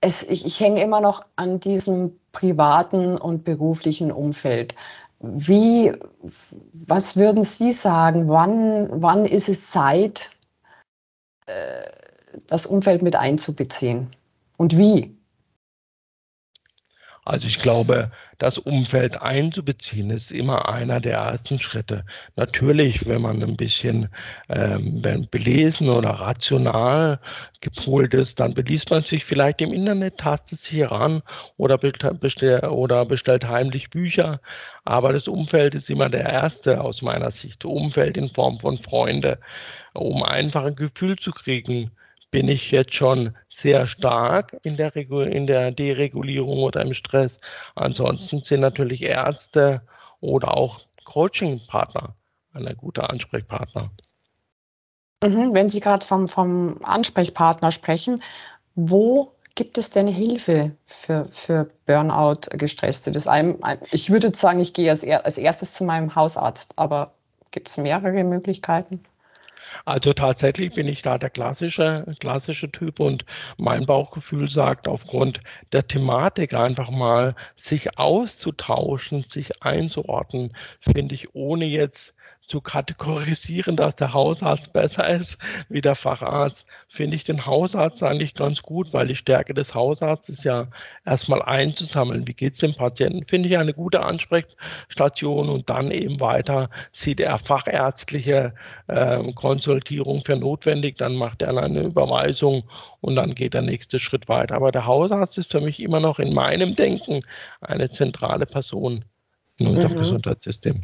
es, 0.00 0.22
ich, 0.22 0.44
ich 0.44 0.60
hänge 0.60 0.82
immer 0.82 1.00
noch 1.00 1.24
an 1.36 1.60
diesem 1.60 2.18
privaten 2.32 3.16
und 3.18 3.44
beruflichen 3.44 4.12
Umfeld. 4.12 4.74
Wie, 5.20 5.92
was 6.86 7.16
würden 7.16 7.44
Sie 7.44 7.72
sagen, 7.72 8.28
wann, 8.28 8.88
wann 9.02 9.24
ist 9.24 9.48
es 9.48 9.70
Zeit, 9.70 10.30
äh, 11.46 11.82
das 12.46 12.66
Umfeld 12.66 13.02
mit 13.02 13.16
einzubeziehen? 13.16 14.14
Und 14.58 14.76
wie? 14.76 15.16
Also 17.26 17.48
ich 17.48 17.58
glaube, 17.58 18.12
das 18.38 18.56
Umfeld 18.56 19.20
einzubeziehen 19.20 20.10
ist 20.10 20.30
immer 20.30 20.68
einer 20.68 21.00
der 21.00 21.14
ersten 21.14 21.58
Schritte. 21.58 22.04
Natürlich, 22.36 23.08
wenn 23.08 23.20
man 23.20 23.42
ein 23.42 23.56
bisschen 23.56 24.08
ähm, 24.48 25.02
belesen 25.28 25.88
oder 25.88 26.10
rational 26.10 27.18
gepolt 27.60 28.14
ist, 28.14 28.38
dann 28.38 28.54
beliest 28.54 28.90
man 28.90 29.02
sich 29.02 29.24
vielleicht 29.24 29.60
im 29.60 29.72
Internet, 29.72 30.18
tastet 30.18 30.60
sich 30.60 30.78
heran 30.78 31.20
oder, 31.56 31.78
bestell, 31.78 32.64
oder 32.66 33.04
bestellt 33.04 33.48
heimlich 33.48 33.90
Bücher. 33.90 34.40
Aber 34.84 35.12
das 35.12 35.26
Umfeld 35.26 35.74
ist 35.74 35.90
immer 35.90 36.08
der 36.08 36.26
erste 36.26 36.80
aus 36.80 37.02
meiner 37.02 37.32
Sicht. 37.32 37.64
Umfeld 37.64 38.16
in 38.16 38.32
Form 38.32 38.60
von 38.60 38.78
Freunde, 38.78 39.40
um 39.94 40.22
einfach 40.22 40.64
ein 40.64 40.76
Gefühl 40.76 41.16
zu 41.16 41.32
kriegen, 41.32 41.90
bin 42.30 42.48
ich 42.48 42.70
jetzt 42.70 42.94
schon 42.94 43.36
sehr 43.48 43.86
stark 43.86 44.56
in 44.62 44.76
der, 44.76 44.94
in 44.96 45.46
der 45.46 45.72
Deregulierung 45.72 46.58
oder 46.58 46.82
im 46.82 46.94
Stress. 46.94 47.38
Ansonsten 47.74 48.42
sind 48.42 48.60
natürlich 48.60 49.02
Ärzte 49.02 49.82
oder 50.20 50.56
auch 50.56 50.80
Coaching-Partner 51.04 52.14
ein 52.52 52.76
guter 52.76 53.10
Ansprechpartner. 53.10 53.90
Mhm, 55.22 55.54
wenn 55.54 55.68
Sie 55.68 55.80
gerade 55.80 56.04
vom, 56.04 56.28
vom 56.28 56.78
Ansprechpartner 56.82 57.72
sprechen, 57.72 58.22
wo 58.74 59.32
gibt 59.54 59.78
es 59.78 59.90
denn 59.90 60.06
Hilfe 60.06 60.76
für, 60.84 61.26
für 61.30 61.68
Burnout-Gestresste? 61.86 63.10
ich 63.90 64.10
würde 64.10 64.34
sagen, 64.34 64.60
ich 64.60 64.74
gehe 64.74 64.90
als, 64.90 65.04
als 65.04 65.38
erstes 65.38 65.72
zu 65.72 65.84
meinem 65.84 66.14
Hausarzt, 66.14 66.74
aber 66.76 67.14
gibt 67.50 67.68
es 67.68 67.78
mehrere 67.78 68.22
Möglichkeiten? 68.24 69.02
Also 69.84 70.12
tatsächlich 70.12 70.74
bin 70.74 70.88
ich 70.88 71.02
da 71.02 71.18
der 71.18 71.30
klassische, 71.30 72.04
klassische 72.20 72.70
Typ 72.70 73.00
und 73.00 73.24
mein 73.56 73.86
Bauchgefühl 73.86 74.50
sagt, 74.50 74.88
aufgrund 74.88 75.40
der 75.72 75.86
Thematik 75.86 76.54
einfach 76.54 76.90
mal 76.90 77.34
sich 77.54 77.98
auszutauschen, 77.98 79.24
sich 79.24 79.62
einzuordnen, 79.62 80.56
finde 80.80 81.14
ich, 81.14 81.34
ohne 81.34 81.64
jetzt 81.66 82.15
zu 82.46 82.60
kategorisieren, 82.60 83.76
dass 83.76 83.96
der 83.96 84.12
Hausarzt 84.12 84.72
besser 84.72 85.08
ist 85.08 85.38
wie 85.68 85.80
der 85.80 85.94
Facharzt, 85.94 86.66
finde 86.88 87.16
ich 87.16 87.24
den 87.24 87.44
Hausarzt 87.44 88.02
eigentlich 88.02 88.34
ganz 88.34 88.62
gut, 88.62 88.92
weil 88.92 89.08
die 89.08 89.16
Stärke 89.16 89.52
des 89.52 89.74
Hausarztes 89.74 90.38
ist 90.38 90.44
ja 90.44 90.68
erstmal 91.04 91.42
einzusammeln. 91.42 92.26
Wie 92.28 92.34
geht 92.34 92.54
es 92.54 92.60
dem 92.60 92.74
Patienten? 92.74 93.26
Finde 93.26 93.48
ich 93.48 93.58
eine 93.58 93.74
gute 93.74 94.02
Ansprechstation 94.02 95.48
und 95.48 95.68
dann 95.68 95.90
eben 95.90 96.20
weiter 96.20 96.70
sieht 96.92 97.20
er 97.20 97.38
fachärztliche 97.38 98.54
äh, 98.86 99.32
Konsultierung 99.32 100.22
für 100.24 100.36
notwendig, 100.36 100.98
dann 100.98 101.16
macht 101.16 101.42
er 101.42 101.56
eine 101.56 101.82
Überweisung 101.82 102.64
und 103.00 103.16
dann 103.16 103.34
geht 103.34 103.54
der 103.54 103.62
nächste 103.62 103.98
Schritt 103.98 104.28
weiter. 104.28 104.54
Aber 104.54 104.70
der 104.72 104.86
Hausarzt 104.86 105.38
ist 105.38 105.50
für 105.50 105.60
mich 105.60 105.80
immer 105.80 106.00
noch 106.00 106.18
in 106.18 106.32
meinem 106.32 106.76
Denken 106.76 107.20
eine 107.60 107.90
zentrale 107.90 108.46
Person 108.46 109.04
in 109.58 109.66
unserem 109.66 109.94
mhm. 109.94 109.98
Gesundheitssystem. 109.98 110.82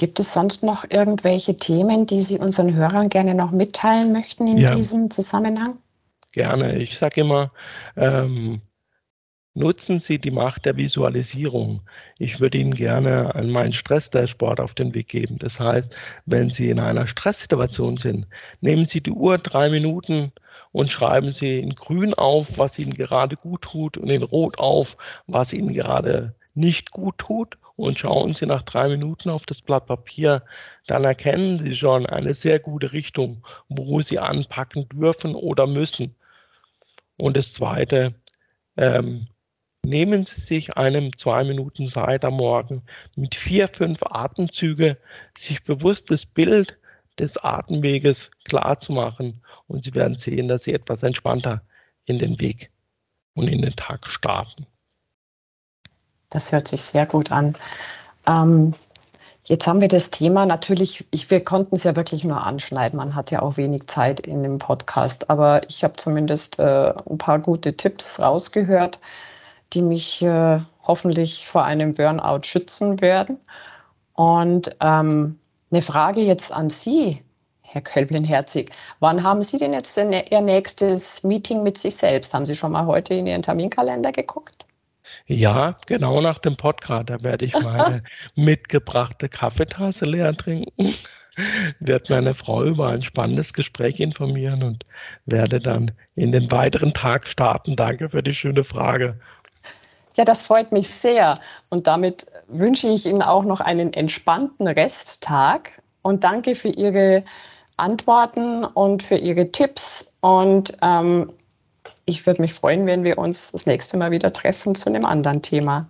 Gibt 0.00 0.18
es 0.18 0.32
sonst 0.32 0.62
noch 0.62 0.86
irgendwelche 0.88 1.56
Themen, 1.56 2.06
die 2.06 2.22
Sie 2.22 2.38
unseren 2.38 2.74
Hörern 2.74 3.10
gerne 3.10 3.34
noch 3.34 3.50
mitteilen 3.50 4.12
möchten 4.12 4.46
in 4.46 4.56
ja. 4.56 4.74
diesem 4.74 5.10
Zusammenhang? 5.10 5.76
Gerne. 6.32 6.78
Ich 6.78 6.96
sage 6.96 7.20
immer, 7.20 7.52
ähm, 7.98 8.62
nutzen 9.52 9.98
Sie 9.98 10.18
die 10.18 10.30
Macht 10.30 10.64
der 10.64 10.78
Visualisierung. 10.78 11.82
Ich 12.18 12.40
würde 12.40 12.56
Ihnen 12.56 12.74
gerne 12.74 13.34
an 13.34 13.50
meinen 13.50 13.74
Stress-Dashboard 13.74 14.58
auf 14.60 14.72
den 14.72 14.94
Weg 14.94 15.08
geben. 15.08 15.36
Das 15.38 15.60
heißt, 15.60 15.94
wenn 16.24 16.48
Sie 16.48 16.70
in 16.70 16.80
einer 16.80 17.06
Stresssituation 17.06 17.98
sind, 17.98 18.26
nehmen 18.62 18.86
Sie 18.86 19.02
die 19.02 19.12
Uhr 19.12 19.36
drei 19.36 19.68
Minuten 19.68 20.32
und 20.72 20.90
schreiben 20.90 21.32
Sie 21.32 21.58
in 21.58 21.74
grün 21.74 22.14
auf, 22.14 22.56
was 22.56 22.78
Ihnen 22.78 22.94
gerade 22.94 23.36
gut 23.36 23.60
tut 23.60 23.98
und 23.98 24.08
in 24.08 24.22
rot 24.22 24.58
auf, 24.58 24.96
was 25.26 25.52
Ihnen 25.52 25.74
gerade 25.74 26.34
nicht 26.54 26.90
gut 26.90 27.18
tut 27.18 27.58
und 27.80 27.98
schauen 27.98 28.34
Sie 28.34 28.46
nach 28.46 28.62
drei 28.62 28.88
Minuten 28.88 29.30
auf 29.30 29.46
das 29.46 29.62
Blatt 29.62 29.86
Papier, 29.86 30.42
dann 30.86 31.04
erkennen 31.04 31.58
Sie 31.58 31.74
schon 31.74 32.06
eine 32.06 32.34
sehr 32.34 32.58
gute 32.58 32.92
Richtung, 32.92 33.46
wo 33.68 34.02
Sie 34.02 34.18
anpacken 34.18 34.88
dürfen 34.88 35.34
oder 35.34 35.66
müssen. 35.66 36.14
Und 37.16 37.36
das 37.36 37.52
Zweite, 37.54 38.14
ähm, 38.76 39.28
nehmen 39.84 40.24
Sie 40.26 40.40
sich 40.40 40.76
einem 40.76 41.16
zwei 41.16 41.44
Minuten 41.44 41.88
Zeit 41.88 42.24
am 42.24 42.34
Morgen 42.34 42.82
mit 43.16 43.34
vier, 43.34 43.68
fünf 43.68 44.02
Atemzüge, 44.02 44.98
sich 45.36 45.62
bewusst 45.62 46.10
das 46.10 46.26
Bild 46.26 46.78
des 47.18 47.38
Atemweges 47.38 48.30
klar 48.44 48.78
zu 48.78 48.92
machen 48.92 49.42
und 49.68 49.84
Sie 49.84 49.94
werden 49.94 50.16
sehen, 50.16 50.48
dass 50.48 50.64
Sie 50.64 50.74
etwas 50.74 51.02
entspannter 51.02 51.62
in 52.04 52.18
den 52.18 52.40
Weg 52.40 52.70
und 53.34 53.48
in 53.48 53.62
den 53.62 53.76
Tag 53.76 54.10
starten. 54.10 54.66
Das 56.30 56.52
hört 56.52 56.68
sich 56.68 56.82
sehr 56.82 57.06
gut 57.06 57.30
an. 57.32 57.54
Ähm, 58.26 58.74
jetzt 59.44 59.66
haben 59.66 59.80
wir 59.80 59.88
das 59.88 60.10
Thema 60.10 60.46
natürlich, 60.46 61.06
ich, 61.10 61.30
wir 61.30 61.42
konnten 61.42 61.74
es 61.74 61.84
ja 61.84 61.96
wirklich 61.96 62.24
nur 62.24 62.44
anschneiden. 62.46 62.96
Man 62.96 63.14
hat 63.14 63.30
ja 63.30 63.42
auch 63.42 63.56
wenig 63.56 63.86
Zeit 63.88 64.20
in 64.20 64.42
dem 64.42 64.58
Podcast, 64.58 65.28
aber 65.28 65.60
ich 65.68 65.82
habe 65.84 65.94
zumindest 65.94 66.58
äh, 66.58 66.92
ein 67.10 67.18
paar 67.18 67.40
gute 67.40 67.76
Tipps 67.76 68.20
rausgehört, 68.20 69.00
die 69.72 69.82
mich 69.82 70.22
äh, 70.22 70.60
hoffentlich 70.84 71.46
vor 71.46 71.64
einem 71.64 71.94
Burnout 71.94 72.42
schützen 72.44 73.00
werden. 73.00 73.38
Und 74.14 74.70
ähm, 74.80 75.38
eine 75.70 75.82
Frage 75.82 76.20
jetzt 76.20 76.52
an 76.52 76.70
Sie, 76.70 77.22
Herr 77.62 77.82
Kölblin-Herzig. 77.82 78.70
Wann 78.98 79.22
haben 79.22 79.42
Sie 79.42 79.58
denn 79.58 79.72
jetzt 79.72 79.96
Ihr 79.96 80.40
nächstes 80.40 81.22
Meeting 81.22 81.62
mit 81.62 81.78
sich 81.78 81.96
selbst? 81.96 82.34
Haben 82.34 82.46
Sie 82.46 82.54
schon 82.54 82.72
mal 82.72 82.86
heute 82.86 83.14
in 83.14 83.26
Ihren 83.26 83.42
Terminkalender 83.42 84.10
geguckt? 84.10 84.66
Ja, 85.30 85.76
genau 85.86 86.20
nach 86.20 86.38
dem 86.38 86.56
Podcast. 86.56 87.08
Da 87.08 87.22
werde 87.22 87.44
ich 87.44 87.52
meine 87.52 88.02
mitgebrachte 88.34 89.28
Kaffeetasse 89.28 90.04
leer 90.04 90.36
trinken, 90.36 90.92
werde 91.78 92.12
meine 92.12 92.34
Frau 92.34 92.64
über 92.64 92.88
ein 92.88 93.04
spannendes 93.04 93.52
Gespräch 93.52 94.00
informieren 94.00 94.64
und 94.64 94.84
werde 95.26 95.60
dann 95.60 95.92
in 96.16 96.32
den 96.32 96.50
weiteren 96.50 96.92
Tag 96.94 97.28
starten. 97.28 97.76
Danke 97.76 98.08
für 98.08 98.24
die 98.24 98.34
schöne 98.34 98.64
Frage. 98.64 99.20
Ja, 100.16 100.24
das 100.24 100.42
freut 100.42 100.72
mich 100.72 100.88
sehr. 100.88 101.36
Und 101.68 101.86
damit 101.86 102.26
wünsche 102.48 102.88
ich 102.88 103.06
Ihnen 103.06 103.22
auch 103.22 103.44
noch 103.44 103.60
einen 103.60 103.92
entspannten 103.92 104.66
Resttag 104.66 105.80
und 106.02 106.24
danke 106.24 106.56
für 106.56 106.70
Ihre 106.70 107.22
Antworten 107.76 108.64
und 108.64 109.04
für 109.04 109.16
Ihre 109.16 109.52
Tipps. 109.52 110.12
Und 110.22 110.76
ähm, 110.82 111.32
ich 112.10 112.26
würde 112.26 112.42
mich 112.42 112.52
freuen, 112.52 112.86
wenn 112.86 113.04
wir 113.04 113.16
uns 113.18 113.52
das 113.52 113.66
nächste 113.66 113.96
Mal 113.96 114.10
wieder 114.10 114.32
treffen 114.32 114.74
zu 114.74 114.88
einem 114.88 115.06
anderen 115.06 115.42
Thema. 115.42 115.88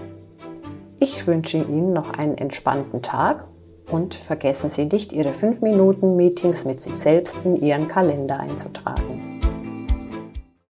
Ich 0.99 1.27
wünsche 1.27 1.59
Ihnen 1.59 1.93
noch 1.93 2.13
einen 2.13 2.35
entspannten 2.35 3.03
Tag 3.03 3.47
und 3.91 4.15
vergessen 4.15 4.71
Sie 4.71 4.85
nicht, 4.85 5.13
Ihre 5.13 5.33
5 5.33 5.61
Minuten 5.61 6.15
Meetings 6.15 6.65
mit 6.65 6.81
sich 6.81 6.95
selbst 6.95 7.45
in 7.45 7.57
Ihren 7.57 7.87
Kalender 7.87 8.39
einzutragen. 8.39 9.28